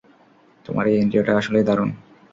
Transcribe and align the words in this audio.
তোমার 0.65 0.85
এই 0.87 0.97
ইন্দ্রিয়টা 1.01 1.31
আসলেই 1.37 1.67
দারুণ। 1.67 1.89